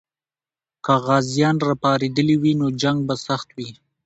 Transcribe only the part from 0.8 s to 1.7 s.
که غازیان